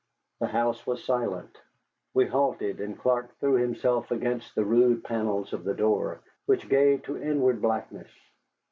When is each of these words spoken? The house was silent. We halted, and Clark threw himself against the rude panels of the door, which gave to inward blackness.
The 0.39 0.47
house 0.47 0.87
was 0.87 1.03
silent. 1.05 1.61
We 2.15 2.25
halted, 2.25 2.81
and 2.81 2.97
Clark 2.97 3.35
threw 3.39 3.53
himself 3.53 4.09
against 4.09 4.55
the 4.55 4.65
rude 4.65 5.03
panels 5.03 5.53
of 5.53 5.63
the 5.63 5.75
door, 5.75 6.21
which 6.47 6.69
gave 6.69 7.03
to 7.03 7.21
inward 7.21 7.61
blackness. 7.61 8.09